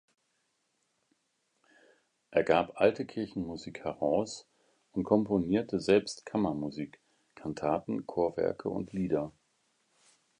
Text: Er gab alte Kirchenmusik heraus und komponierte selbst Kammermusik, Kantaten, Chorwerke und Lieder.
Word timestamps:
Er 2.31 2.41
gab 2.43 2.71
alte 2.81 3.05
Kirchenmusik 3.05 3.83
heraus 3.83 4.49
und 4.93 5.03
komponierte 5.03 5.79
selbst 5.79 6.25
Kammermusik, 6.25 6.99
Kantaten, 7.35 8.07
Chorwerke 8.07 8.67
und 8.69 8.93
Lieder. 8.93 9.31